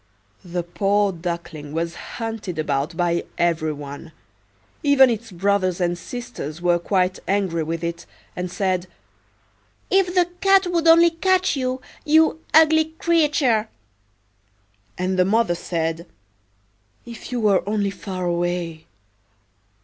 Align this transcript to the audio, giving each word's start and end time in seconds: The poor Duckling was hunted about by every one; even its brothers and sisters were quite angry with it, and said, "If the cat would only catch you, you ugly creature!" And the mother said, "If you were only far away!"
The 0.43 0.63
poor 0.63 1.11
Duckling 1.11 1.73
was 1.73 1.93
hunted 2.17 2.57
about 2.57 2.97
by 2.97 3.23
every 3.37 3.71
one; 3.73 4.13
even 4.81 5.11
its 5.11 5.31
brothers 5.31 5.79
and 5.79 5.95
sisters 5.95 6.59
were 6.59 6.79
quite 6.79 7.19
angry 7.27 7.61
with 7.61 7.83
it, 7.83 8.07
and 8.35 8.49
said, 8.51 8.87
"If 9.91 10.15
the 10.15 10.25
cat 10.41 10.65
would 10.65 10.87
only 10.87 11.11
catch 11.11 11.55
you, 11.55 11.81
you 12.03 12.39
ugly 12.51 12.95
creature!" 12.97 13.69
And 14.97 15.19
the 15.19 15.23
mother 15.25 15.53
said, 15.53 16.07
"If 17.05 17.31
you 17.31 17.39
were 17.39 17.61
only 17.69 17.91
far 17.91 18.25
away!" 18.25 18.87